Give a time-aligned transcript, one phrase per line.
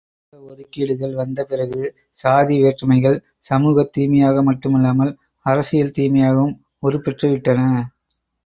[0.33, 1.81] இட ஒதுக்கீடுகள் வந்த பிறகு,
[2.17, 3.17] சாதி வேற்றுமைகள்
[3.49, 5.13] சமூகத் தீமையாக மட்டுமல்லாமல்
[5.45, 7.61] அரசியல் தீமையாகவும் உருப் பெற்று விட்டன.